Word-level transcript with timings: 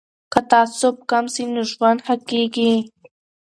که 0.33 0.39
تعصب 0.51 0.95
کم 1.09 1.25
سي 1.33 1.43
نو 1.53 1.61
ژوند 1.71 1.99
ښه 2.05 2.15
کیږي. 2.29 2.73